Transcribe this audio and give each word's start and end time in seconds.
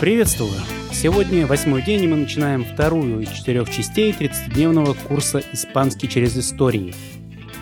Приветствую! 0.00 0.54
Сегодня 0.92 1.46
восьмой 1.46 1.82
день, 1.82 2.04
и 2.04 2.08
мы 2.08 2.16
начинаем 2.16 2.64
вторую 2.64 3.20
из 3.20 3.28
четырех 3.28 3.68
частей 3.68 4.12
30-дневного 4.12 4.96
курса 5.06 5.42
«Испанский 5.52 6.08
через 6.08 6.38
истории». 6.38 6.94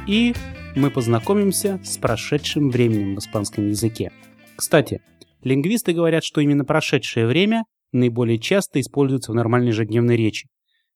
И 0.06 0.34
мы 0.76 0.92
познакомимся 0.92 1.80
с 1.82 1.98
прошедшим 1.98 2.70
временем 2.70 3.16
в 3.16 3.18
испанском 3.18 3.66
языке. 3.66 4.12
Кстати, 4.54 5.02
лингвисты 5.42 5.92
говорят, 5.92 6.22
что 6.22 6.40
именно 6.40 6.64
прошедшее 6.64 7.26
время 7.26 7.64
наиболее 7.90 8.38
часто 8.38 8.80
используется 8.80 9.32
в 9.32 9.34
нормальной 9.34 9.70
ежедневной 9.70 10.16
речи. 10.16 10.48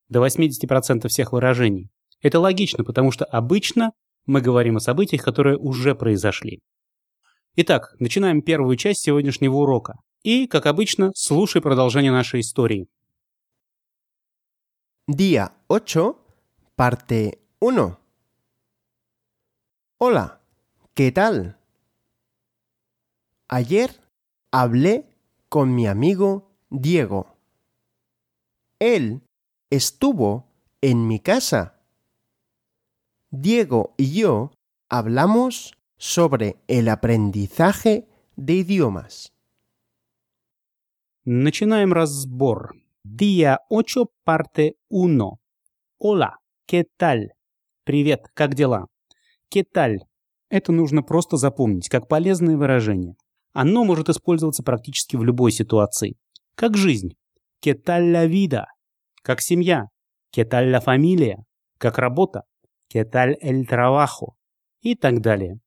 До 0.09 0.25
80% 0.25 1.09
всех 1.09 1.33
выражений. 1.33 1.89
Это 2.21 2.39
логично, 2.39 2.85
потому 2.85 3.11
что 3.11 3.25
обычно 3.25 3.91
мы 4.27 4.43
говорим 4.43 4.77
о 4.77 4.81
событиях, 4.81 5.25
которые 5.25 5.59
уже 5.59 5.97
произошли. 5.97 6.61
Итак, 7.57 7.97
начинаем 7.99 8.43
первую 8.43 8.77
часть 8.77 9.01
сегодняшнего 9.01 9.57
урока. 9.57 9.95
И, 10.24 10.48
как 10.48 10.66
обычно, 10.66 11.12
слушай 11.16 11.62
продолжение 11.62 12.12
нашей 12.12 12.42
истории. 12.42 12.88
Día 15.08 15.54
8, 15.70 16.16
parte 16.76 17.40
1. 17.60 17.98
Hola, 20.00 20.42
¿qué 20.94 21.12
tal? 21.12 21.58
Ayer 23.48 23.90
hablé 24.52 25.06
con 25.50 25.74
mi 25.74 25.88
amigo 25.88 26.52
Diego. 26.70 27.38
Él 28.80 29.22
estuvo 29.70 30.46
en 30.82 31.08
mi 31.08 31.20
casa. 31.20 31.82
Diego 33.32 33.94
y 33.98 34.12
yo 34.12 34.52
hablamos 34.90 35.78
sobre 35.98 36.58
el 36.68 36.90
aprendizaje 36.90 38.08
de 38.36 38.54
idiomas. 38.54 39.34
Начинаем 41.25 41.93
разбор. 41.93 42.75
Día 43.05 43.59
8, 43.71 44.07
parte 44.25 44.75
1. 44.91 45.39
Hola, 46.01 46.39
¿qué 46.67 46.85
tal? 46.99 47.29
Привет, 47.85 48.27
как 48.35 48.57
дела? 48.57 48.87
¿Qué 49.49 49.63
tal? 49.63 49.99
Это 50.51 50.73
нужно 50.73 51.05
просто 51.05 51.37
запомнить, 51.37 51.89
как 51.89 52.09
полезное 52.09 52.57
выражение. 52.57 53.15
Оно 53.53 53.85
может 53.85 54.09
использоваться 54.09 54.65
практически 54.65 55.15
в 55.15 55.23
любой 55.23 55.53
ситуации. 55.53 56.17
Как 56.57 56.77
жизнь. 56.77 57.13
¿Qué 57.61 57.75
tal 57.75 58.11
la 58.11 58.27
vida? 58.27 58.65
Как 59.23 59.41
семья. 59.43 59.85
¿Qué 60.33 60.45
tal 60.45 60.73
la 60.73 60.81
familia? 60.81 61.37
Как 61.79 61.99
работа. 61.99 62.43
¿Qué 62.89 63.05
tal 63.05 63.37
el 63.41 63.65
trabajo? 63.69 64.35
И 64.81 64.97
так 64.97 65.21
далее. 65.21 65.61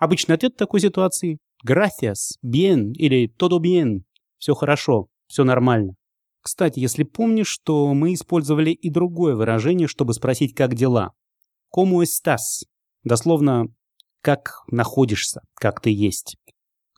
Обычный 0.00 0.34
ответ 0.34 0.56
такой 0.56 0.80
ситуации– 0.80 1.38
gracias, 1.64 2.38
bien 2.42 2.90
или 2.94 3.28
todo 3.28 3.60
bien. 3.60 4.04
Все 4.38 4.54
хорошо, 4.54 5.06
все 5.26 5.44
нормально. 5.44 5.94
Кстати, 6.42 6.78
если 6.78 7.02
помнишь, 7.02 7.48
что 7.48 7.92
мы 7.92 8.14
использовали 8.14 8.70
и 8.70 8.88
другое 8.88 9.34
выражение, 9.34 9.88
чтобы 9.88 10.14
спросить, 10.14 10.54
как 10.54 10.74
дела. 10.74 11.12
¿Cómo 11.76 12.02
estás? 12.02 12.64
Дословно, 13.02 13.66
как 14.20 14.62
находишься, 14.68 15.40
как 15.54 15.80
ты 15.80 15.90
есть. 15.90 16.36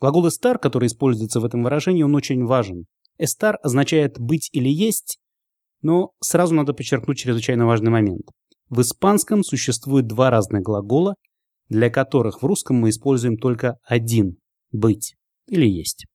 Глагол 0.01 0.27
estar, 0.27 0.59
который 0.59 0.87
используется 0.87 1.41
в 1.41 1.45
этом 1.45 1.63
выражении, 1.63 2.03
он 2.03 2.15
очень 2.15 2.45
важен. 2.45 2.85
Estar 3.21 3.55
означает 3.63 4.19
быть 4.19 4.49
или 4.53 4.69
есть, 4.69 5.19
но 5.83 6.13
сразу 6.21 6.55
надо 6.55 6.73
подчеркнуть 6.73 7.19
чрезвычайно 7.19 7.67
важный 7.67 7.91
момент. 7.91 8.27
В 8.69 8.83
испанском 8.83 9.43
существует 9.43 10.07
два 10.07 10.31
разных 10.31 10.63
глагола, 10.63 11.15
для 11.69 11.91
которых 11.91 12.43
в 12.43 12.47
русском 12.47 12.77
мы 12.77 12.91
используем 12.91 13.37
только 13.37 13.77
один– 13.83 14.37
быть 14.73 15.15
или 15.47 15.67
есть. 15.67 16.07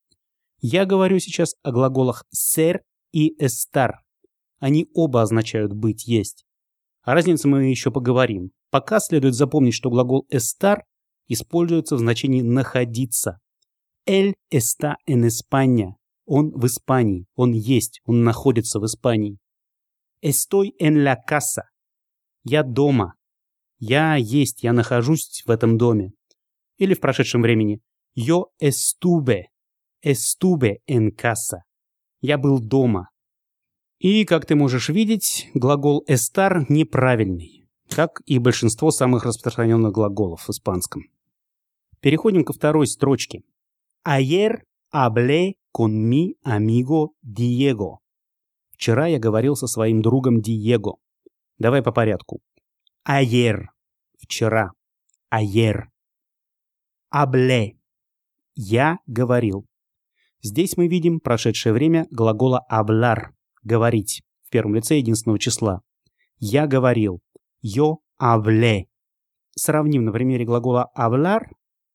Я 0.65 0.85
говорю 0.85 1.19
сейчас 1.19 1.55
о 1.61 1.73
глаголах 1.73 2.23
ser 2.33 2.79
и 3.11 3.35
estar. 3.37 3.95
Они 4.59 4.87
оба 4.93 5.21
означают 5.21 5.73
быть, 5.73 6.07
есть. 6.07 6.45
О 7.01 7.13
разнице 7.13 7.49
мы 7.49 7.65
еще 7.65 7.91
поговорим. 7.91 8.51
Пока 8.71 9.01
следует 9.01 9.35
запомнить, 9.35 9.73
что 9.73 9.89
глагол 9.89 10.25
estar 10.31 10.77
используется 11.27 11.97
в 11.97 11.99
значении 11.99 12.41
находиться. 12.41 13.39
Él 14.07 14.35
está 14.49 14.95
en 15.05 15.25
España. 15.25 15.95
Он 16.25 16.51
в 16.51 16.65
Испании. 16.65 17.25
Он 17.35 17.51
есть. 17.51 17.99
Он 18.05 18.23
находится 18.23 18.79
в 18.79 18.85
Испании. 18.85 19.39
Estoy 20.23 20.71
en 20.79 21.03
la 21.03 21.17
casa. 21.29 21.63
Я 22.45 22.63
дома. 22.63 23.15
Я 23.79 24.15
есть, 24.15 24.63
я 24.63 24.71
нахожусь 24.71 25.43
в 25.45 25.51
этом 25.51 25.77
доме. 25.77 26.13
Или 26.77 26.93
в 26.93 27.01
прошедшем 27.01 27.41
времени. 27.41 27.81
Yo 28.17 28.45
estuve. 28.61 29.47
Estuve 30.03 30.81
en 30.85 31.11
casa. 31.11 31.63
Я 32.19 32.37
был 32.37 32.59
дома. 32.59 33.09
И, 33.99 34.25
как 34.25 34.45
ты 34.45 34.55
можешь 34.55 34.89
видеть, 34.89 35.49
глагол 35.53 36.03
estar 36.09 36.65
неправильный, 36.67 37.69
как 37.89 38.21
и 38.25 38.37
большинство 38.37 38.91
самых 38.91 39.23
распространенных 39.23 39.93
глаголов 39.93 40.45
в 40.45 40.49
испанском. 40.49 41.03
Переходим 42.01 42.43
ко 42.43 42.51
второй 42.51 42.87
строчке. 42.87 43.43
Ayer 44.05 44.63
hablé 44.91 45.53
con 45.71 46.09
mi 46.09 46.35
amigo 46.43 47.11
Diego. 47.23 47.99
Вчера 48.71 49.07
я 49.07 49.19
говорил 49.19 49.55
со 49.55 49.67
своим 49.67 50.01
другом 50.01 50.41
Диего. 50.41 50.97
Давай 51.57 51.81
по 51.81 51.93
порядку. 51.93 52.41
Ayer 53.07 53.67
вчера. 54.19 54.71
Ayer. 55.33 55.83
Hablé. 57.09 57.77
Я 58.55 58.97
говорил. 59.07 59.65
Здесь 60.45 60.75
мы 60.75 60.89
видим 60.89 61.21
прошедшее 61.21 61.71
время 61.71 62.05
глагола 62.11 62.65
hablar– 62.69 63.29
говорить 63.63 64.23
в 64.41 64.49
первом 64.49 64.75
лице 64.75 64.97
единственного 64.97 65.39
числа. 65.39 65.81
Я 66.37 66.67
говорил. 66.67 67.21
Yo 67.63 67.99
hablé. 68.21 68.83
Сравним 69.51 70.03
на 70.03 70.11
примере 70.11 70.43
глагола 70.43 70.91
hablar. 70.97 71.45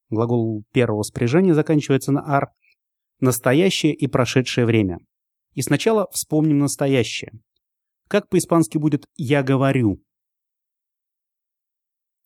Глагол 0.09 0.65
первого 0.73 1.03
спряжения 1.03 1.53
заканчивается 1.53 2.11
на 2.11 2.21
ar. 2.21 2.47
Настоящее 3.21 3.93
и 3.95 4.07
прошедшее 4.07 4.65
время. 4.65 4.99
И 5.53 5.61
сначала 5.61 6.09
вспомним 6.11 6.59
настоящее. 6.59 7.33
Как 8.09 8.31
по-испански 8.31 8.79
будет 8.79 9.05
«я 9.17 9.43
говорю»? 9.43 10.03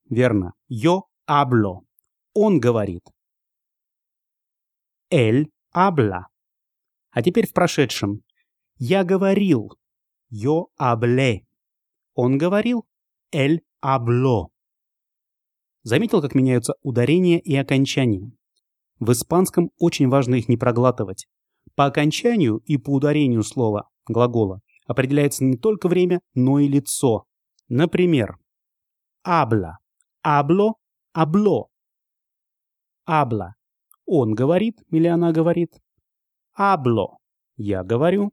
Верно. 0.09 0.53
Yo 0.71 1.00
hablo. 1.28 1.81
Он 2.33 2.60
говорит. 2.60 3.03
Él 5.10 5.47
habla. 5.75 6.25
А 7.10 7.22
теперь 7.22 7.47
в 7.47 7.53
прошедшем. 7.53 8.22
Я 8.78 9.05
говорил. 9.05 9.72
Yo 10.33 10.66
hablé. 10.78 11.41
Он 12.15 12.38
говорил. 12.38 12.87
Él 13.33 13.60
habló. 13.83 14.49
Заметил, 15.83 16.22
как 16.22 16.34
меняются 16.34 16.75
ударения 16.83 17.38
и 17.38 17.56
окончания? 17.56 18.33
В 19.00 19.12
испанском 19.12 19.71
очень 19.78 20.09
важно 20.09 20.37
их 20.37 20.49
не 20.49 20.56
проглатывать. 20.56 21.27
По 21.75 21.87
окончанию 21.87 22.59
и 22.59 22.77
по 22.77 22.91
ударению 22.91 23.43
слова, 23.43 23.89
глагола, 24.06 24.60
определяется 24.87 25.44
не 25.44 25.56
только 25.56 25.89
время, 25.89 26.21
но 26.34 26.59
и 26.59 26.69
лицо. 26.69 27.25
Например, 27.69 28.39
habla 29.27 29.77
Абло, 30.25 30.75
абло. 31.12 31.69
Абла. 33.04 33.56
Он 34.06 34.34
говорит 34.34 34.76
или 34.90 35.06
она 35.06 35.32
говорит. 35.32 35.70
Абло. 36.54 37.18
Я 37.56 37.82
говорю. 37.82 38.32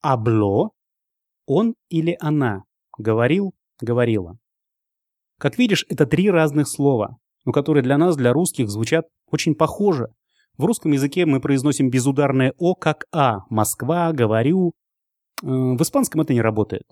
Абло. 0.00 0.70
Он 1.46 1.74
или 1.88 2.16
она. 2.20 2.64
Говорил, 2.98 3.52
говорила. 3.80 4.38
Как 5.38 5.58
видишь, 5.58 5.84
это 5.88 6.06
три 6.06 6.30
разных 6.30 6.68
слова, 6.68 7.16
но 7.44 7.52
которые 7.52 7.82
для 7.82 7.98
нас, 7.98 8.16
для 8.16 8.32
русских, 8.32 8.68
звучат 8.68 9.06
очень 9.30 9.54
похоже. 9.54 10.08
В 10.56 10.64
русском 10.64 10.92
языке 10.92 11.26
мы 11.26 11.40
произносим 11.40 11.90
безударное 11.90 12.52
«о» 12.58 12.74
как 12.74 13.06
«а». 13.12 13.38
Москва, 13.48 14.12
говорю. 14.12 14.74
Э, 15.42 15.46
в 15.46 15.82
испанском 15.82 16.20
это 16.20 16.34
не 16.34 16.42
работает. 16.42 16.84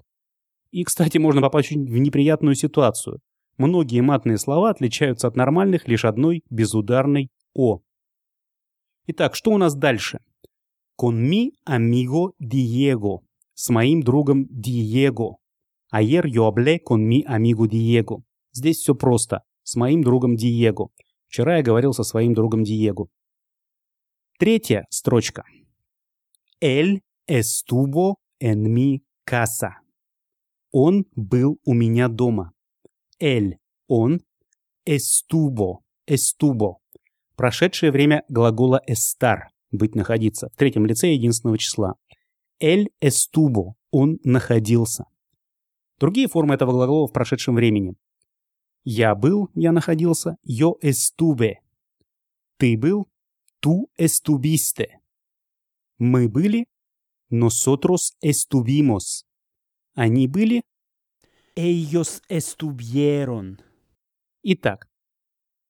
И, 0.72 0.82
кстати, 0.82 1.18
можно 1.18 1.40
попасть 1.42 1.70
в 1.70 1.74
неприятную 1.74 2.54
ситуацию. 2.54 3.20
Многие 3.58 4.00
матные 4.00 4.38
слова 4.38 4.70
отличаются 4.70 5.28
от 5.28 5.36
нормальных 5.36 5.86
лишь 5.86 6.04
одной 6.04 6.42
безударной 6.48 7.28
«о». 7.54 7.80
Итак, 9.06 9.34
что 9.34 9.50
у 9.50 9.58
нас 9.58 9.74
дальше? 9.74 10.20
Con 10.96 11.28
mi 11.28 11.52
amigo 11.66 12.32
Diego. 12.38 13.20
С 13.54 13.70
моим 13.70 14.02
другом 14.02 14.46
Диего. 14.50 15.36
Ayer 15.92 16.26
yo 16.26 16.46
hablé 16.46 16.78
con 16.78 17.06
mi 17.06 17.24
amigo 17.26 17.66
Diego. 17.66 18.22
Здесь 18.52 18.78
все 18.78 18.94
просто. 18.94 19.42
С 19.62 19.76
моим 19.76 20.02
другом 20.02 20.36
Диего. 20.36 20.90
Вчера 21.26 21.58
я 21.58 21.62
говорил 21.62 21.92
со 21.92 22.02
своим 22.02 22.34
другом 22.34 22.64
Диего. 22.64 23.08
Третья 24.38 24.86
строчка. 24.90 25.44
Él 26.60 27.00
estuvo 27.26 28.16
en 28.40 28.72
mi 28.72 29.02
casa. 29.24 29.80
Он 30.72 31.04
был 31.14 31.58
у 31.64 31.74
меня 31.74 32.08
дома. 32.08 32.52
Эль– 33.18 33.58
он, 33.88 34.20
estuvo– 34.86 35.80
estuvo. 36.06 36.79
Прошедшее 37.40 37.90
время 37.90 38.22
глагола 38.28 38.82
estar 38.86 39.44
быть, 39.70 39.94
находиться, 39.94 40.50
в 40.50 40.56
третьем 40.56 40.84
лице 40.84 41.14
единственного 41.14 41.56
числа. 41.56 41.94
Эль 42.58 42.90
эстубо, 43.00 43.76
он 43.90 44.18
находился. 44.24 45.06
Другие 45.98 46.28
формы 46.28 46.52
этого 46.52 46.72
глагола 46.72 47.06
в 47.06 47.14
прошедшем 47.14 47.54
времени. 47.54 47.94
Я 48.84 49.14
был, 49.14 49.48
я 49.54 49.72
находился, 49.72 50.36
yo 50.46 50.74
estuve. 50.82 51.54
Ты 52.58 52.76
был, 52.76 53.08
tú 53.62 53.88
estuviste. 53.98 54.98
Мы 55.96 56.28
были, 56.28 56.66
nosotros 57.30 58.12
estuvimos. 58.22 59.24
Они 59.94 60.28
были, 60.28 60.62
ellos 61.56 62.20
estuvieron. 62.28 63.58
Итак, 64.42 64.89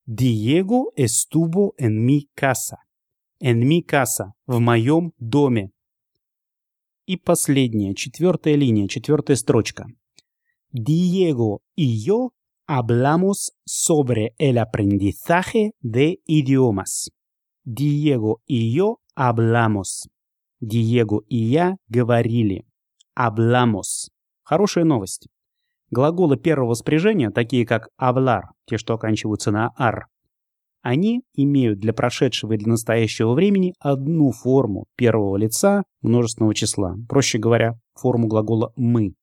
Диего 0.06 0.92
estuvo 0.96 1.74
en 1.76 2.04
mi 2.04 2.28
casa. 2.34 2.78
En 3.38 3.66
mi 3.66 3.82
casa, 3.82 4.32
в 4.46 4.58
моем 4.60 5.12
доме. 5.18 5.70
И 7.06 7.16
последняя, 7.16 7.94
четвертая 7.94 8.54
линия, 8.54 8.86
четвертая 8.88 9.36
строчка. 9.36 9.86
Diego 10.72 11.62
y 11.74 12.04
yo 12.04 12.32
hablamos 12.66 13.52
sobre 13.64 14.34
el 14.38 14.58
aprendizaje 14.58 15.72
de 15.80 16.20
idiomas. 16.26 17.10
Diego 17.64 18.42
y 18.46 18.72
yo 18.72 19.00
hablamos. 19.16 20.08
Диего 20.60 21.24
и 21.26 21.36
я 21.36 21.76
говорили. 21.88 22.64
Hablamos. 23.14 24.10
Хорошая 24.44 24.84
новость. 24.84 25.26
Глаголы 25.90 26.36
первого 26.36 26.74
спряжения, 26.74 27.30
такие 27.30 27.66
как 27.66 27.88
hablar, 28.00 28.42
те, 28.66 28.78
что 28.78 28.94
оканчиваются 28.94 29.50
на 29.50 29.70
ar, 29.76 30.04
они 30.82 31.22
имеют 31.34 31.78
для 31.78 31.92
прошедшего 31.92 32.54
и 32.54 32.56
для 32.56 32.68
настоящего 32.68 33.34
времени 33.34 33.74
одну 33.78 34.32
форму 34.32 34.86
первого 34.96 35.36
лица 35.36 35.82
множественного 36.00 36.54
числа. 36.54 36.94
Проще 37.08 37.38
говоря, 37.38 37.74
форму 37.94 38.28
глагола 38.28 38.72
«мы». 38.76 39.14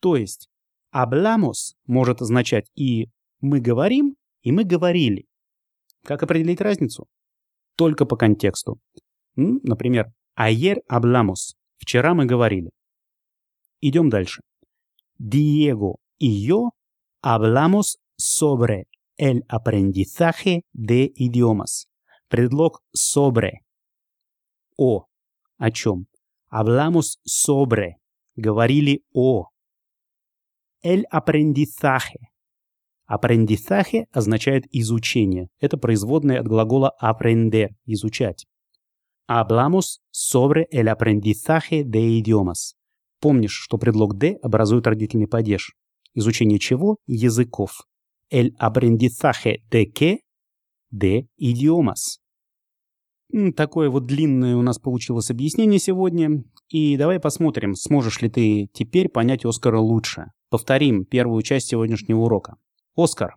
То 0.00 0.16
есть 0.16 0.48
hablamos 0.94 1.74
может 1.86 2.22
означать 2.22 2.70
и 2.74 3.08
«мы 3.40 3.60
говорим», 3.60 4.16
и 4.42 4.52
«мы 4.52 4.64
говорили». 4.64 5.26
Как 6.04 6.22
определить 6.22 6.60
разницу? 6.60 7.06
Только 7.76 8.06
по 8.06 8.16
контексту. 8.16 8.78
Например, 9.34 10.06
ayer 10.38 10.78
hablamos. 10.90 11.54
Вчера 11.78 12.14
мы 12.14 12.24
говорили. 12.24 12.70
Идем 13.82 14.08
дальше. 14.08 14.40
Diego 15.18 16.00
y 16.18 16.46
yo 16.46 16.74
hablamos 17.22 17.98
sobre 18.16 18.88
el 19.16 19.44
aprendizaje 19.48 20.64
de 20.72 21.12
idiomas. 21.14 21.88
Предлог 22.28 22.82
sobre. 22.92 23.64
О. 24.76 25.06
О 25.58 25.70
чем? 25.70 26.06
Hablamos 26.50 27.18
sobre. 27.24 27.96
Говорили 28.36 29.04
о. 29.14 29.48
El 30.82 31.06
aprendizaje. 31.10 32.30
Aprendizaje 33.06 34.08
означает 34.12 34.66
изучение. 34.72 35.48
Это 35.60 35.78
производное 35.78 36.40
от 36.40 36.48
глагола 36.48 36.92
aprender– 37.00 37.70
изучать. 37.86 38.46
Hablamos 39.28 40.00
sobre 40.10 40.66
el 40.70 40.88
aprendizaje 40.88 41.84
de 41.84 42.00
idiomas. 42.00 42.76
Помнишь, 43.20 43.58
что 43.62 43.78
предлог 43.78 44.14
«de» 44.14 44.36
образует 44.42 44.86
родительный 44.86 45.26
падеж. 45.26 45.74
Изучение 46.14 46.58
чего? 46.58 46.96
Языков. 47.06 47.82
El 48.30 48.54
aprendizaje 48.58 49.62
de 49.70 49.84
qué? 49.92 50.18
De 50.90 51.26
idiomas. 51.38 52.18
Такое 53.56 53.90
вот 53.90 54.06
длинное 54.06 54.56
у 54.56 54.62
нас 54.62 54.78
получилось 54.78 55.30
объяснение 55.30 55.78
сегодня. 55.78 56.44
И 56.68 56.96
давай 56.96 57.20
посмотрим, 57.20 57.74
сможешь 57.74 58.22
ли 58.22 58.28
ты 58.28 58.68
теперь 58.72 59.08
понять 59.08 59.44
Оскара 59.44 59.78
лучше. 59.78 60.30
Повторим 60.48 61.04
первую 61.04 61.42
часть 61.42 61.68
сегодняшнего 61.68 62.20
урока. 62.20 62.56
Оскар. 62.96 63.36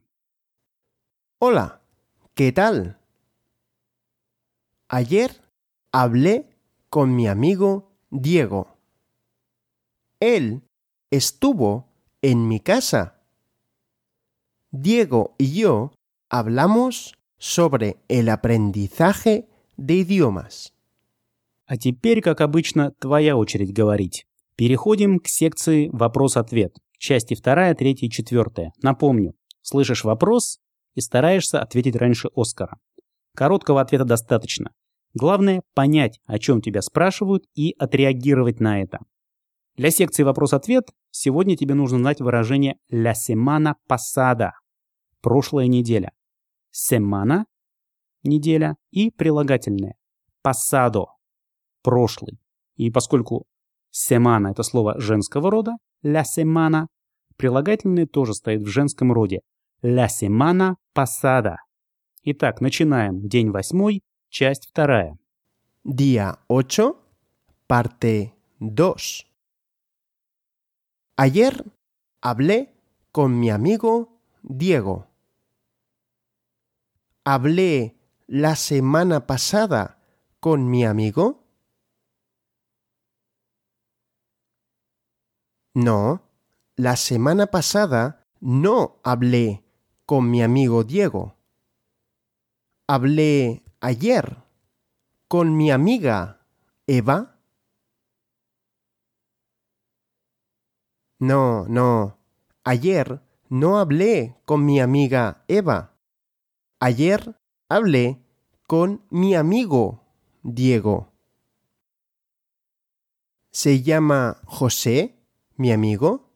Hola, 1.42 1.82
¿qué 2.36 2.52
tal? 2.52 2.98
Ayer 4.90 5.32
hablé 5.92 6.46
con 6.90 7.16
mi 7.16 7.28
amigo 7.28 7.92
Diego. 8.10 8.79
Él 10.20 10.64
estuvo 11.12 11.88
en 12.22 12.48
mi 12.48 12.60
casa. 12.60 13.22
Diego 14.72 15.36
y 15.38 15.54
yo 15.54 15.94
hablamos 16.30 17.18
sobre 17.38 17.98
el 18.10 18.30
aprendizaje 18.30 19.48
de 19.78 19.96
idiomas. 19.96 20.74
А 21.66 21.78
теперь, 21.78 22.22
как 22.22 22.42
обычно, 22.42 22.92
твоя 23.00 23.38
очередь 23.38 23.74
говорить. 23.74 24.26
Переходим 24.56 25.20
к 25.20 25.28
секции 25.28 25.90
«Вопрос-ответ». 25.94 26.76
Части 26.98 27.36
2, 27.36 27.76
3 27.76 27.92
и 27.92 28.10
4. 28.10 28.72
Напомню, 28.82 29.36
слышишь 29.62 30.04
вопрос 30.04 30.60
и 30.96 31.02
стараешься 31.02 31.62
ответить 31.62 31.96
раньше 31.96 32.30
Оскара. 32.36 32.78
Короткого 33.36 33.80
ответа 33.80 34.04
достаточно. 34.04 34.72
Главное– 35.14 35.62
понять, 35.74 36.20
о 36.26 36.40
чем 36.40 36.62
тебя 36.62 36.82
спрашивают, 36.82 37.46
и 37.56 37.74
отреагировать 37.78 38.60
на 38.60 38.82
это. 38.82 39.00
Для 39.80 39.92
секции 39.92 40.24
«Вопрос-ответ» 40.24 40.90
сегодня 41.10 41.56
тебе 41.56 41.74
нужно 41.74 42.00
знать 42.00 42.20
выражение 42.20 42.76
«la 42.92 43.14
semana 43.14 43.76
pasada»– 43.90 44.50
прошлая 45.22 45.68
неделя. 45.68 46.12
Semana– 46.70 47.46
неделя 48.24 48.76
и 48.92 49.10
прилагательное 49.10 49.96
pasado– 50.46 51.06
прошлый. 51.82 52.42
И 52.76 52.92
поскольку 52.92 53.46
semana– 53.90 54.48
это 54.52 54.64
слово 54.64 55.00
женского 55.00 55.50
рода, 55.50 55.78
la 56.04 56.24
semana, 56.26 56.88
прилагательное 57.38 58.06
тоже 58.06 58.34
стоит 58.34 58.64
в 58.64 58.68
женском 58.68 59.14
роде. 59.14 59.40
La 59.82 60.10
semana 60.10 60.76
pasada. 60.94 61.56
Итак, 62.24 62.60
начинаем. 62.60 63.26
День 63.30 63.50
восьмой, 63.52 64.02
часть 64.28 64.68
вторая. 64.70 65.18
Día 65.86 66.36
8, 66.50 66.96
parte 67.66 68.34
2. 68.60 69.29
Ayer 71.22 71.66
hablé 72.22 72.74
con 73.12 73.42
mi 73.42 73.50
amigo 73.50 74.22
Diego. 74.42 75.08
¿Hablé 77.26 77.98
la 78.26 78.56
semana 78.56 79.28
pasada 79.28 80.00
con 80.40 80.70
mi 80.70 80.86
amigo? 80.86 81.44
No, 85.74 86.22
la 86.78 86.96
semana 86.96 87.48
pasada 87.48 88.26
no 88.40 89.02
hablé 89.04 89.66
con 90.06 90.32
mi 90.32 90.42
amigo 90.42 90.86
Diego. 90.86 91.36
Hablé 92.88 93.66
ayer 93.82 94.38
con 95.28 95.58
mi 95.58 95.70
amiga 95.70 96.46
Eva. 96.88 97.39
No, 101.20 101.66
no. 101.68 102.18
Ayer 102.64 103.22
no 103.50 103.78
hablé 103.78 104.38
con 104.46 104.66
mi 104.66 104.80
amiga 104.80 105.44
Eva. 105.50 105.98
Ayer 106.80 107.36
hablé 107.68 108.24
con 108.68 109.06
mi 109.10 109.36
amigo 109.36 110.02
Diego. 110.44 111.12
¿Se 113.52 113.82
llama 113.82 114.42
José, 114.46 115.20
mi 115.58 115.74
amigo? 115.74 116.32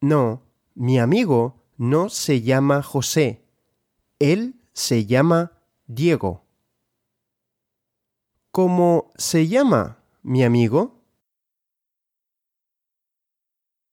No, 0.00 0.42
mi 0.74 1.00
amigo 1.00 1.64
no 1.76 2.08
se 2.08 2.42
llama 2.42 2.82
José. 2.82 3.44
Él 4.20 4.60
se 4.72 5.06
llama 5.06 5.58
Diego. 5.86 6.44
¿Cómo 8.52 9.10
se 9.16 9.48
llama 9.48 10.04
mi 10.22 10.44
amigo? 10.44 11.01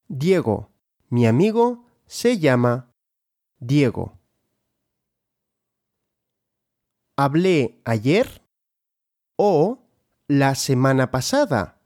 Diego. 0.10 0.72
Mi 1.10 1.28
amigo 1.28 1.86
se 2.08 2.40
llama 2.40 2.92
Diego. 3.60 4.20
¿Hablé 7.16 7.80
ayer 7.86 8.42
o 9.38 9.80
la 10.28 10.56
semana 10.56 11.12
pasada 11.12 11.80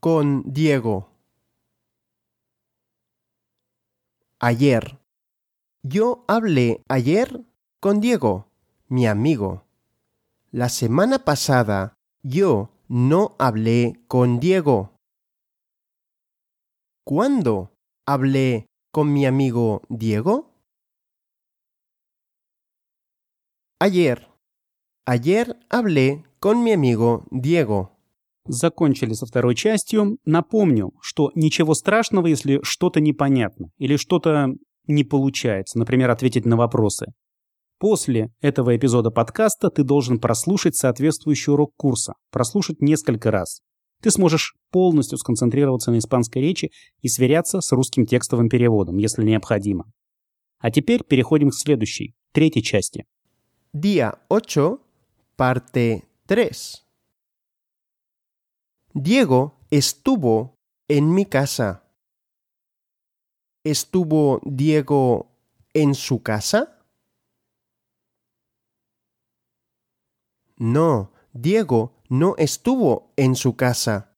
con 0.00 0.42
Diego? 0.52 1.10
Ayer. 4.40 4.98
Yo 5.82 6.24
hablé 6.28 6.82
ayer 6.88 7.44
con 7.80 8.00
Diego, 8.00 8.50
mi 8.88 9.06
amigo. 9.06 9.64
La 10.50 10.68
semana 10.70 11.24
pasada 11.24 11.94
yo 12.22 12.70
no 12.88 13.36
hablé 13.38 14.02
con 14.08 14.40
Diego. 14.40 14.97
¿Cuándo 17.08 17.72
hablé 18.04 18.66
con 18.92 19.10
mi 19.10 19.24
amigo 19.24 19.80
Diego? 19.88 20.52
Ayer. 23.80 24.28
Ayer 25.06 25.56
hablé 25.70 26.26
con 26.38 26.62
mi 26.62 26.72
amigo 26.72 27.24
Diego. 27.30 27.96
Закончили 28.44 29.14
со 29.14 29.24
второй 29.24 29.54
частью. 29.54 30.18
Напомню, 30.26 30.92
что 31.00 31.30
ничего 31.34 31.72
страшного, 31.72 32.26
если 32.26 32.60
что-то 32.62 33.00
непонятно 33.00 33.70
или 33.78 33.96
что-то 33.96 34.48
не 34.86 35.02
получается, 35.02 35.78
например, 35.78 36.10
ответить 36.10 36.44
на 36.44 36.58
вопросы. 36.58 37.06
После 37.78 38.34
этого 38.42 38.76
эпизода 38.76 39.10
подкаста 39.10 39.70
ты 39.70 39.82
должен 39.82 40.20
прослушать 40.20 40.76
соответствующий 40.76 41.54
урок 41.54 41.72
курса, 41.74 42.12
прослушать 42.30 42.82
несколько 42.82 43.30
раз. 43.30 43.62
Ты 44.00 44.10
сможешь 44.10 44.54
полностью 44.70 45.18
сконцентрироваться 45.18 45.90
на 45.90 45.98
испанской 45.98 46.40
речи 46.40 46.70
и 47.02 47.08
сверяться 47.08 47.60
с 47.60 47.72
русским 47.72 48.06
текстовым 48.06 48.48
переводом, 48.48 48.96
если 48.98 49.24
необходимо. 49.24 49.90
А 50.58 50.70
теперь 50.70 51.02
переходим 51.04 51.50
к 51.50 51.54
следующей, 51.54 52.14
третьей 52.32 52.62
части. 52.62 53.06
Día 53.72 54.18
8, 54.28 54.78
parte 55.36 56.04
3. 56.26 56.84
Diego 58.94 59.54
estuvo 59.70 60.54
en 60.88 61.14
mi 61.14 61.24
casa. 61.26 61.84
¿Estuvo 63.64 64.40
Diego 64.44 65.26
en 65.74 65.94
su 65.94 66.22
casa? 66.22 66.78
No, 70.56 71.12
Diego 71.32 71.97
no 72.08 72.34
estuvo 72.38 73.12
en 73.16 73.36
su 73.36 73.56
casa. 73.56 74.16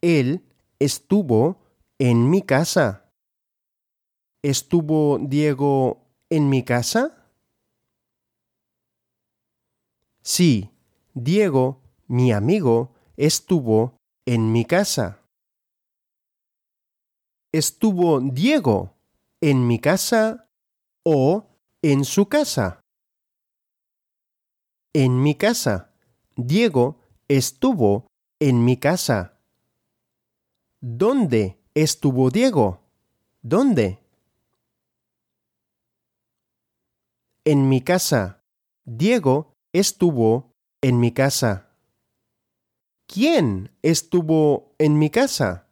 Él 0.00 0.44
estuvo 0.78 1.58
en 1.98 2.30
mi 2.30 2.42
casa. 2.42 3.12
¿Estuvo 4.42 5.18
Diego 5.18 6.06
en 6.30 6.48
mi 6.48 6.64
casa? 6.64 7.30
Sí, 10.22 10.70
Diego, 11.14 11.80
mi 12.06 12.32
amigo, 12.32 12.94
estuvo 13.16 13.96
en 14.26 14.52
mi 14.52 14.64
casa. 14.64 15.24
¿Estuvo 17.52 18.20
Diego 18.20 18.94
en 19.40 19.66
mi 19.66 19.78
casa 19.78 20.48
o 21.04 21.46
en 21.82 22.04
su 22.04 22.28
casa? 22.28 22.80
En 24.92 25.22
mi 25.22 25.34
casa. 25.34 25.94
Diego 26.36 26.97
estuvo 27.28 28.06
en 28.40 28.64
mi 28.64 28.78
casa. 28.78 29.38
¿Dónde 30.80 31.58
estuvo 31.74 32.30
Diego? 32.30 32.80
¿Dónde? 33.42 33.98
En 37.44 37.68
mi 37.68 37.82
casa. 37.82 38.42
Diego 38.84 39.52
estuvo 39.72 40.52
en 40.80 40.98
mi 41.00 41.12
casa. 41.12 41.68
¿Quién 43.06 43.70
estuvo 43.82 44.74
en 44.78 44.98
mi 44.98 45.10
casa? 45.10 45.68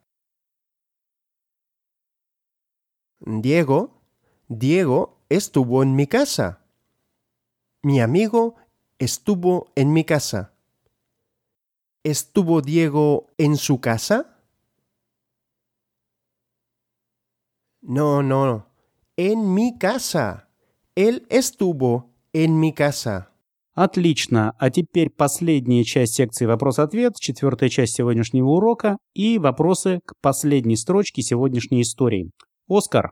Diego, 3.20 4.02
Diego 4.48 5.18
estuvo 5.28 5.82
en 5.82 5.96
mi 5.96 6.06
casa. 6.06 6.64
Mi 7.82 8.00
amigo 8.00 8.56
estuvo 8.98 9.70
en 9.74 9.92
mi 9.92 10.04
casa. 10.04 10.55
¿Estuvo 12.06 12.62
Diego 12.62 13.32
en 13.36 13.56
su 13.56 13.80
casa? 13.80 14.38
No, 17.82 18.22
no, 18.22 18.68
en 19.16 19.52
mi 19.52 19.76
casa. 19.76 20.48
Él 20.94 21.26
estuvo 21.30 22.14
en 22.32 22.60
mi 22.60 22.72
casa. 22.72 23.32
Отлично. 23.74 24.54
А 24.56 24.70
теперь 24.70 25.10
последняя 25.10 25.82
часть 25.82 26.14
секции 26.14 26.46
вопрос-ответ, 26.46 27.16
четвертая 27.18 27.70
часть 27.70 27.96
сегодняшнего 27.96 28.50
урока 28.50 28.98
и 29.12 29.38
вопросы 29.40 29.98
к 30.06 30.12
последней 30.20 30.76
строчке 30.76 31.22
сегодняшней 31.22 31.82
истории. 31.82 32.30
Оскар. 32.68 33.10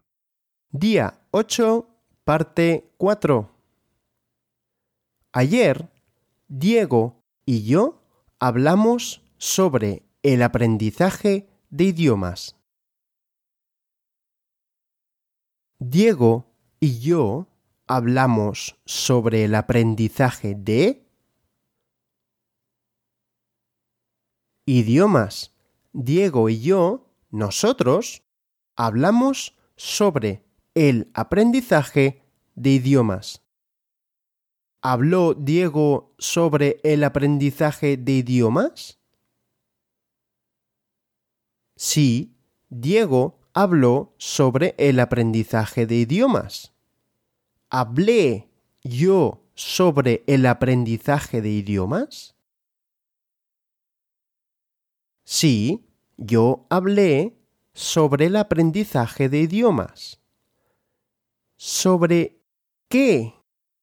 Día 0.73 1.15
8, 1.33 1.83
parte 2.23 2.85
4. 2.99 3.49
Ayer, 5.33 5.91
Diego 6.49 7.25
y 7.45 7.61
yo 7.65 8.04
hablamos 8.39 9.23
sobre 9.39 10.03
el 10.23 10.43
aprendizaje 10.43 11.49
de 11.71 11.85
idiomas. 11.85 12.57
Diego 15.79 16.47
y 16.81 17.01
yo 17.01 17.49
hablamos 17.87 18.77
sobre 18.87 19.45
el 19.45 19.55
aprendizaje 19.55 20.55
de 20.55 21.07
idiomas. 24.67 25.55
Diego 25.93 26.49
y 26.49 26.61
yo, 26.61 27.11
nosotros, 27.31 28.23
hablamos 28.77 29.57
sobre 29.77 30.45
el 30.75 31.11
aprendizaje 31.15 32.23
de 32.55 32.71
idiomas. 32.71 33.44
¿Habló 34.87 35.33
Diego 35.33 36.13
sobre 36.19 36.79
el 36.83 37.05
aprendizaje 37.05 37.97
de 37.97 38.13
idiomas? 38.13 39.01
Sí, 41.75 42.37
Diego 42.69 43.39
habló 43.55 44.13
sobre 44.19 44.75
el 44.77 45.01
aprendizaje 45.01 45.87
de 45.87 45.95
idiomas. 45.95 46.75
¿Hablé 47.71 48.51
yo 48.83 49.41
sobre 49.55 50.23
el 50.27 50.45
aprendizaje 50.45 51.41
de 51.41 51.49
idiomas? 51.49 52.37
Sí, 55.25 55.89
yo 56.19 56.67
hablé 56.69 57.39
sobre 57.73 58.27
el 58.27 58.37
aprendizaje 58.37 59.31
de 59.31 59.39
idiomas. 59.39 60.21
¿Sobre 61.57 62.39
qué 62.91 63.33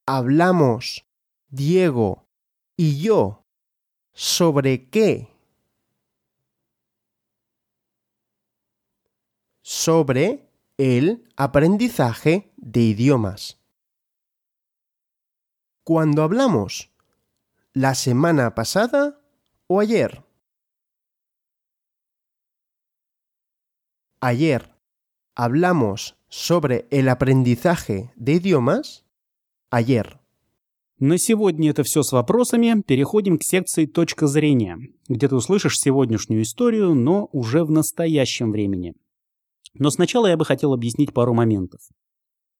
hablamos 0.05 1.05
Diego 1.49 2.27
y 2.77 3.01
yo? 3.01 3.45
¿Sobre 4.13 4.89
qué? 4.89 5.29
Sobre 9.61 10.49
el 10.77 11.29
aprendizaje 11.35 12.51
de 12.57 12.81
idiomas. 12.81 13.59
¿Cuándo 15.83 16.23
hablamos? 16.23 16.91
¿La 17.73 17.95
semana 17.95 18.53
pasada 18.53 19.19
o 19.67 19.79
ayer? 19.79 20.23
Ayer 24.19 24.75
hablamos 25.35 26.17
sobre 26.29 26.87
el 26.91 27.09
aprendizaje 27.09 28.13
de 28.15 28.33
idiomas. 28.33 29.05
Ayer. 29.73 30.17
На 30.99 31.17
сегодня 31.17 31.69
это 31.69 31.83
все 31.83 32.03
с 32.03 32.11
вопросами. 32.11 32.81
Переходим 32.81 33.37
к 33.37 33.43
секции 33.43 33.85
«Точка 33.85 34.27
зрения», 34.27 34.77
где 35.07 35.29
ты 35.29 35.35
услышишь 35.35 35.79
сегодняшнюю 35.79 36.41
историю, 36.41 36.93
но 36.93 37.29
уже 37.31 37.63
в 37.63 37.71
настоящем 37.71 38.51
времени. 38.51 38.93
Но 39.73 39.89
сначала 39.89 40.27
я 40.27 40.35
бы 40.35 40.43
хотел 40.43 40.73
объяснить 40.73 41.13
пару 41.13 41.33
моментов. 41.33 41.79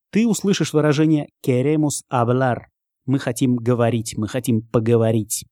Ты 0.10 0.26
услышишь 0.26 0.72
выражение 0.72 1.28
«queremos 1.46 2.02
hablar», 2.10 2.60
мы 3.06 3.20
хотим 3.20 3.58
говорить, 3.58 4.18
мы 4.18 4.30
хотим 4.30 4.62
поговорить. 4.62 5.44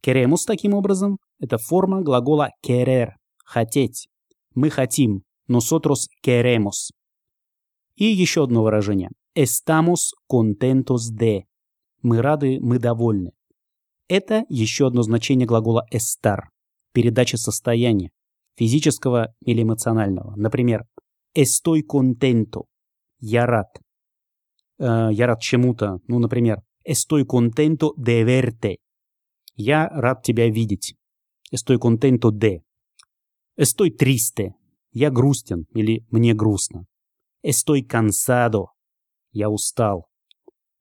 Queremos 0.00 0.44
таким 0.46 0.74
образом– 0.74 1.18
это 1.40 1.58
форма 1.58 2.02
глагола 2.02 2.50
querer– 2.64 3.14
хотеть. 3.44 4.06
Мы 4.54 4.70
хотим. 4.70 5.22
Nosotros 5.48 6.06
queremos. 6.24 6.92
И 7.96 8.04
еще 8.04 8.44
одно 8.44 8.62
выражение. 8.62 9.10
Estamos 9.42 10.14
contentos 10.26 11.14
de. 11.14 11.46
Мы 12.02 12.20
рады, 12.20 12.58
мы 12.60 12.78
довольны. 12.78 13.32
Это 14.06 14.44
еще 14.50 14.86
одно 14.88 15.00
значение 15.00 15.46
глагола 15.46 15.86
estar. 15.90 16.48
Передача 16.92 17.38
состояния. 17.38 18.10
Физического 18.56 19.34
или 19.40 19.62
эмоционального. 19.62 20.36
Например, 20.36 20.84
estoy 21.34 21.80
contento. 21.80 22.66
Я 23.18 23.46
рад. 23.46 23.68
Э, 24.78 25.08
я 25.10 25.26
рад 25.26 25.40
чему-то. 25.40 26.00
Ну, 26.06 26.18
например, 26.18 26.58
Estoy 26.84 27.24
contento 27.24 27.94
de 27.96 28.24
verte. 28.24 28.76
Я 29.54 29.88
рад 29.88 30.22
тебя 30.22 30.50
видеть. 30.50 30.96
Estoy 31.50 31.78
contento 31.78 32.30
de. 32.30 32.60
Estoy 33.56 33.90
triste. 33.90 34.52
Я 34.92 35.10
грустен 35.10 35.64
или 35.72 36.04
мне 36.10 36.34
грустно. 36.34 36.84
Estoy 37.42 37.80
cansado. 37.86 38.66
Я 39.32 39.48
устал. 39.48 40.08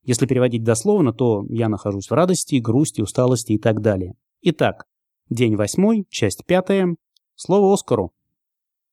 Если 0.03 0.25
переводить 0.25 0.63
дословно, 0.63 1.13
то 1.13 1.45
я 1.49 1.69
нахожусь 1.69 2.09
в 2.09 2.13
радости, 2.13 2.55
грусти, 2.55 3.01
усталости 3.01 3.53
и 3.53 3.59
так 3.59 3.81
далее. 3.81 4.15
Итак, 4.41 4.87
день 5.29 5.55
восьмой, 5.55 6.05
часть 6.09 6.45
пятая. 6.45 6.95
Слово 7.35 7.73
Оскару. 7.73 8.13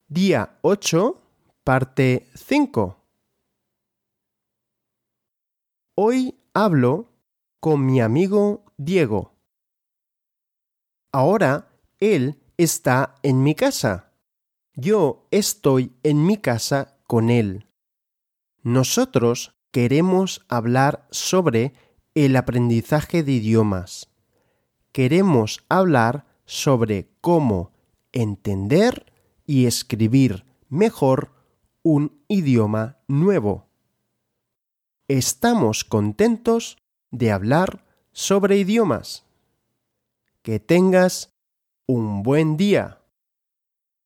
Día 0.09 0.59
8, 0.63 1.15
parte 1.65 2.29
5. 2.35 2.97
Hoy 5.97 6.35
hablo 6.53 7.09
con 7.59 7.85
mi 7.85 8.01
amigo 8.01 8.65
Diego. 8.77 9.33
Ahora 11.11 11.69
él 11.99 12.41
está 12.57 13.17
en 13.23 13.43
mi 13.43 13.55
casa. 13.55 14.13
Yo 14.75 15.27
estoy 15.31 15.93
en 16.03 16.25
mi 16.25 16.37
casa 16.37 16.99
con 17.07 17.31
él. 17.31 17.65
Nosotros 18.65 19.56
queremos 19.72 20.46
hablar 20.48 21.08
sobre 21.12 21.74
el 22.13 22.36
aprendizaje 22.36 23.24
de 23.24 23.34
idiomas. 23.34 24.10
Queremos 24.91 25.63
hablar 25.70 26.25
sobre 26.46 27.10
cómo 27.22 27.72
entender 28.12 29.12
y 29.46 29.65
escribir 29.65 30.46
mejor 30.70 31.32
un 31.82 32.24
idioma 32.27 32.98
nuevo. 33.08 33.70
Estamos 35.08 35.84
contentos 35.84 36.77
de 37.10 37.32
hablar 37.32 37.84
sobre 38.12 38.58
idiomas. 38.58 39.25
Que 40.41 40.60
tengas 40.60 41.34
un 41.88 42.24
buen 42.24 42.58
día. 42.58 43.00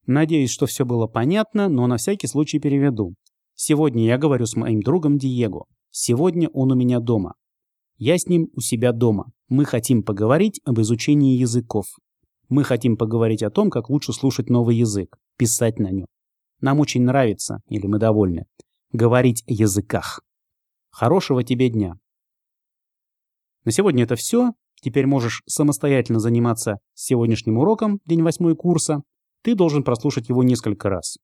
Надеюсь, 0.05 0.51
что 0.51 0.67
все 0.67 0.85
было 0.85 1.07
понятно, 1.07 1.67
но 1.67 1.87
на 1.87 1.97
всякий 1.97 2.27
случай 2.27 2.59
переведу. 2.59 3.15
Сегодня 3.62 4.06
я 4.06 4.16
говорю 4.16 4.46
с 4.46 4.56
моим 4.56 4.80
другом 4.80 5.18
Диего. 5.18 5.66
Сегодня 5.90 6.48
он 6.48 6.72
у 6.72 6.74
меня 6.74 6.98
дома. 6.98 7.34
Я 7.98 8.16
с 8.16 8.24
ним 8.24 8.48
у 8.54 8.62
себя 8.62 8.90
дома. 8.92 9.32
Мы 9.50 9.66
хотим 9.66 10.02
поговорить 10.02 10.62
об 10.64 10.80
изучении 10.80 11.36
языков. 11.36 11.84
Мы 12.48 12.64
хотим 12.64 12.96
поговорить 12.96 13.42
о 13.42 13.50
том, 13.50 13.68
как 13.68 13.90
лучше 13.90 14.14
слушать 14.14 14.48
новый 14.48 14.76
язык, 14.76 15.18
писать 15.36 15.78
на 15.78 15.90
нем. 15.90 16.06
Нам 16.62 16.80
очень 16.80 17.02
нравится, 17.02 17.60
или 17.68 17.86
мы 17.86 17.98
довольны, 17.98 18.46
говорить 18.92 19.44
о 19.46 19.52
языках. 19.52 20.22
Хорошего 20.88 21.44
тебе 21.44 21.68
дня. 21.68 21.96
На 23.66 23.72
сегодня 23.72 24.04
это 24.04 24.16
все. 24.16 24.52
Теперь 24.80 25.06
можешь 25.06 25.42
самостоятельно 25.46 26.18
заниматься 26.18 26.78
сегодняшним 26.94 27.58
уроком, 27.58 28.00
день 28.06 28.22
восьмой 28.22 28.56
курса. 28.56 29.02
Ты 29.42 29.54
должен 29.54 29.84
прослушать 29.84 30.30
его 30.30 30.42
несколько 30.42 30.88
раз. 30.88 31.18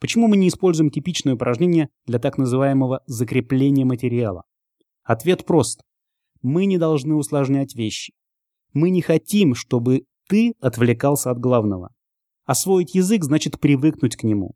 Почему 0.00 0.28
мы 0.28 0.36
не 0.38 0.48
используем 0.48 0.90
типичное 0.90 1.34
упражнение 1.34 1.90
для 2.06 2.18
так 2.18 2.38
называемого 2.38 3.02
закрепления 3.06 3.84
материала? 3.84 4.44
Ответ 5.04 5.44
прост. 5.44 5.82
Мы 6.42 6.64
не 6.64 6.78
должны 6.78 7.14
усложнять 7.14 7.74
вещи. 7.74 8.14
Мы 8.72 8.90
не 8.90 9.02
хотим, 9.02 9.54
чтобы 9.54 10.04
ты 10.28 10.54
отвлекался 10.60 11.30
от 11.30 11.38
главного. 11.38 11.92
Освоить 12.46 12.94
язык 12.94 13.24
значит 13.24 13.60
привыкнуть 13.60 14.16
к 14.16 14.22
нему. 14.22 14.54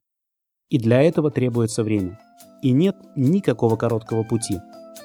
И 0.71 0.79
для 0.79 1.03
этого 1.03 1.31
требуется 1.31 1.85
время. 1.85 2.19
И 2.63 2.71
нет 2.71 2.97
никакого 3.15 3.77
короткого 3.77 4.23
пути. 4.23 4.59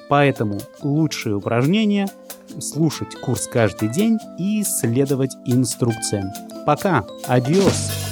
Поэтому 0.08 0.58
лучшее 0.82 1.36
упражнение– 1.36 2.06
слушать 2.60 3.14
курс 3.16 3.46
каждый 3.46 3.88
день 3.88 4.18
и 4.38 4.62
следовать 4.64 5.36
инструкциям. 5.44 6.30
Пока! 6.64 7.06
Адиос! 7.26 8.09